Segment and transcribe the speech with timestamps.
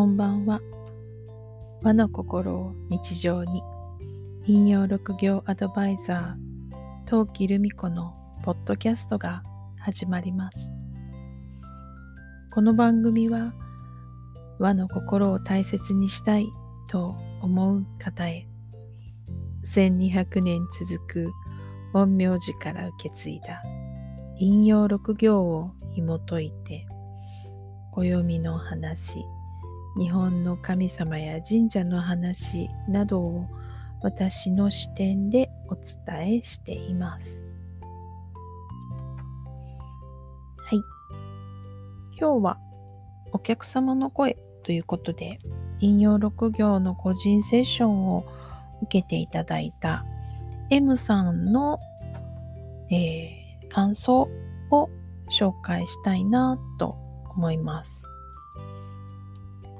[0.00, 0.62] こんばんは。
[1.82, 3.62] 和の心を日常に
[4.46, 9.42] 引用六行アドバイザー陶器留美子のポッドキャストが
[9.78, 10.56] 始まります。
[12.50, 13.52] この番組は
[14.58, 16.48] 和の心を大切にしたい
[16.88, 18.48] と思う方へ
[19.66, 21.28] 1200年続く
[21.92, 23.62] 陰陽師から受け継いだ
[24.38, 26.86] 引用六行を紐解いて
[27.92, 29.26] 暦の話
[29.96, 33.46] 日本の神様や神社の話などを
[34.02, 37.48] 私の視点でお伝えしています。
[40.58, 40.80] はい。
[42.18, 42.58] 今日は
[43.32, 45.38] お客様の声ということで
[45.80, 48.24] 引用6行の個人セッションを
[48.82, 50.04] 受けていただいた
[50.70, 51.80] M さんの、
[52.90, 54.28] えー、感想
[54.70, 54.90] を
[55.38, 56.96] 紹介したいなと
[57.34, 58.09] 思います。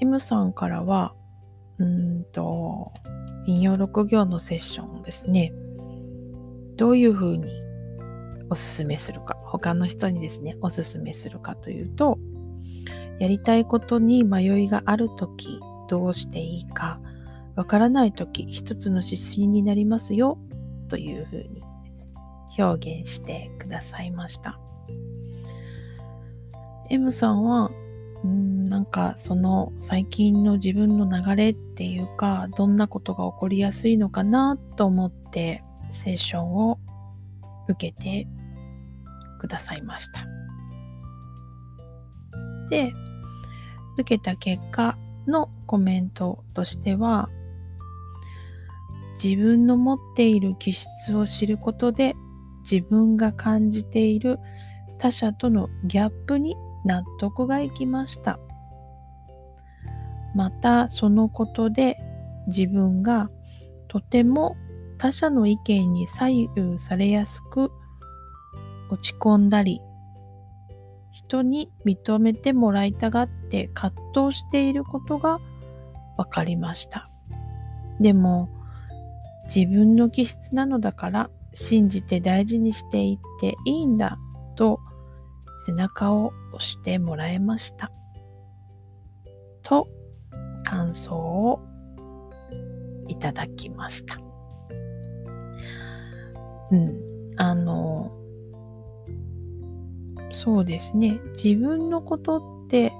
[0.00, 1.14] M さんからは、
[1.78, 2.92] うんと、
[3.46, 5.52] 引用6行のセッションですね。
[6.76, 7.48] どういうふうに
[8.50, 12.18] おすすめするか、他の人にですね、おすすめするかというと、
[13.18, 17.00] やりたいことに迷いがあるとき、どうしていいか、
[17.54, 20.38] わからないとき、一つの指針になりますよ、
[20.88, 21.62] というふうに
[22.58, 24.58] 表現してくださいました。
[26.90, 27.70] M さんは、
[28.24, 36.78] うんなんかその最近の自分の流れっていうかどんなことが起こりやすいのかなと思ってセッションを
[37.68, 38.26] 受けて
[39.40, 40.26] くださいました。
[42.70, 42.92] で
[43.98, 47.28] 受けた結果のコメントとしては
[49.22, 52.14] 自分の持っている気質を知ることで
[52.70, 54.38] 自分が感じている
[54.98, 58.38] 他者とのギャップに納得がいきました。
[60.34, 61.96] またそのことで
[62.46, 63.30] 自分が
[63.88, 64.56] とても
[64.98, 67.70] 他者の意見に左右されやすく
[68.90, 69.80] 落ち込んだり
[71.10, 75.40] 人に認めてもらいたがって葛藤していることが
[76.16, 77.10] 分かりました。
[78.00, 78.48] でも
[79.46, 84.18] 自分の気質なのだから信じて大事にしていっていいんだ
[84.56, 84.80] と
[85.66, 87.90] 背中を押してもらえました。
[89.62, 89.88] と
[90.64, 91.60] 感想を
[93.08, 94.16] いただきました。
[96.70, 97.00] うん。
[97.36, 98.12] あの、
[100.32, 101.20] そうですね。
[101.42, 102.92] 自分のことって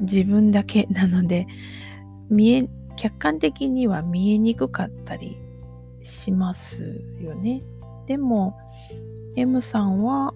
[0.00, 1.46] 自分だけなので、
[2.30, 5.36] 見え、客観的には見えにくかったり
[6.02, 7.62] しますよね。
[8.06, 8.56] でも、
[9.36, 10.34] M さんは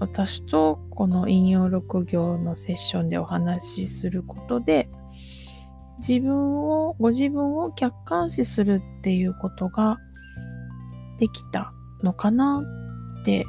[0.00, 4.88] 私とこの引用6行のセッションでお話しすることで
[6.06, 9.98] 自分をご自分を客観視するっていうことが
[11.18, 11.72] できた
[12.02, 12.62] のかな
[13.20, 13.46] って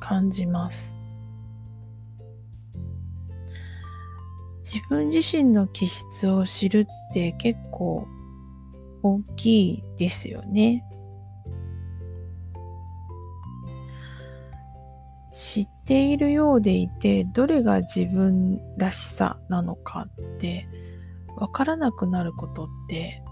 [0.00, 0.92] 感じます
[4.64, 8.06] 自分自身の気質を知るって結構
[9.02, 10.84] 大きいですよね。
[15.52, 20.66] 知っているようでいてどれが自分らしさなのかって
[21.36, 23.22] わからなくなることって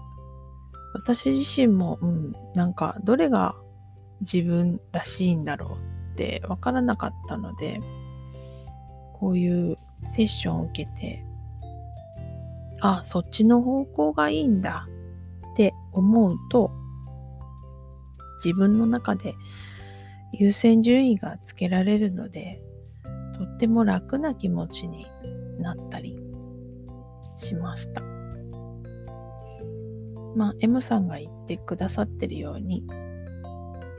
[0.93, 3.55] 私自身も、うん、なんかどれが
[4.19, 7.79] 自分らしいんだろうってわからなかったので
[9.15, 9.79] こういう
[10.15, 11.25] セッションを受けて
[12.81, 14.87] あそっちの方向がいいんだ
[15.53, 16.69] って思うと
[18.45, 19.33] 自分の中で
[20.33, 22.61] 優先順位がつけられるので、
[23.37, 25.07] とっても楽な気持ちに
[25.59, 26.19] なったり
[27.35, 28.01] しました。
[30.35, 32.85] まあ、M さんが言ってくださってるように、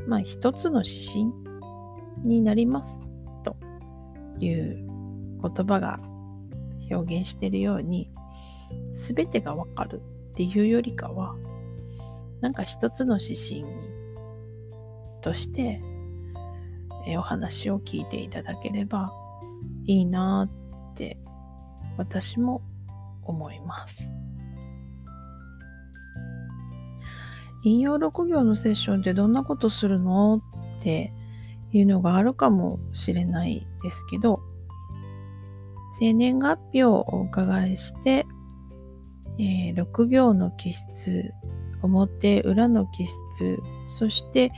[0.06, 1.26] まあ、一つの指針
[2.24, 2.98] になります
[3.44, 3.56] と
[4.38, 4.86] いう
[5.42, 6.00] 言葉が
[6.90, 8.10] 表現しているように、
[8.94, 11.34] すべてがわかるっていうよりかは、
[12.40, 13.66] なんか一つの指針に
[15.20, 15.80] として
[17.06, 19.12] えお話を聞いていただければ
[19.86, 20.48] いいな
[20.92, 21.18] って
[21.96, 22.62] 私も
[23.24, 23.94] 思います。
[27.64, 30.42] 引用6行のセッションってどんなことするの
[30.80, 31.12] って
[31.72, 34.40] いうのがあるかもしれないですけど、
[36.00, 38.26] 生年月日をお伺いして、
[39.38, 41.32] えー、6行の気質、
[41.82, 43.60] 表裏の気質、
[43.98, 44.50] そして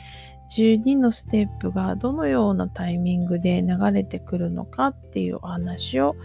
[0.57, 6.17] 12のステップがどのようなタイミングで流れてくるのかっていうお話を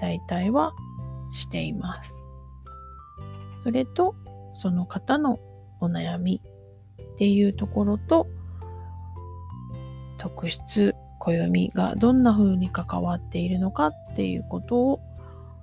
[0.00, 0.72] 大体は
[1.32, 2.26] しています。
[3.62, 4.14] それと、
[4.54, 5.38] その方の
[5.80, 6.40] お悩み
[7.14, 8.26] っていうところと、
[10.18, 15.00] 特質、暦がどんな風に関わっているのかっていうことを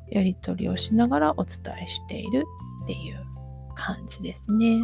[0.10, 2.44] やり取りをしながらお伝えしている
[2.83, 3.25] っていう
[3.75, 4.81] 感じですね。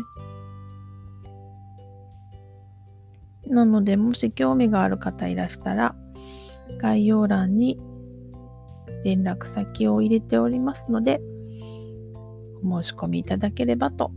[3.47, 5.95] なので、もし興味がある方いらしたら、
[6.81, 7.79] 概要欄に
[9.03, 11.21] 連絡先を入れておりますので、
[12.63, 14.11] お申し込みいただければと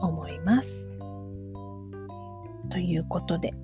[0.00, 0.88] 思います。
[2.70, 3.54] ということで、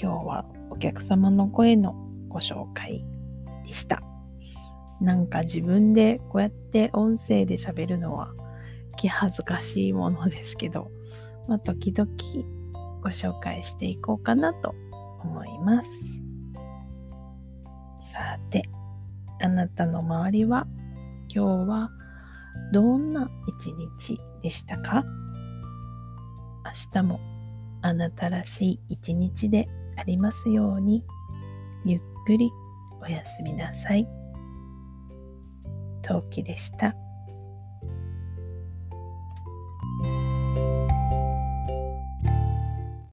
[0.00, 1.94] 今日はお客様の声の
[2.28, 3.04] ご紹介
[3.66, 4.02] でした。
[5.00, 8.32] なんか自分でこうやって音声で喋るのは
[8.96, 10.90] 気恥ずかしいものですけど、
[11.46, 12.10] まあ、時々
[13.04, 14.74] ご紹介していこうかなと
[15.22, 15.88] 思います。
[18.10, 18.62] さて、
[19.42, 20.66] あなたの周りは
[21.28, 21.90] 今日は
[22.72, 25.04] どんな一日でしたか？
[26.64, 27.20] 明日も
[27.82, 31.04] あなたらしい一日でありますように
[31.84, 32.50] ゆっくり
[33.02, 34.08] おやすみなさい。
[36.00, 36.94] 陶器でした。